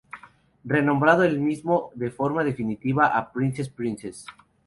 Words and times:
Re-nombrando 0.65 1.21
el 1.21 1.39
mismo 1.39 1.91
de 1.93 2.09
forma 2.09 2.43
definitiva 2.43 3.05
a 3.15 3.31
Princess 3.31 3.69
Princess. 3.69 4.25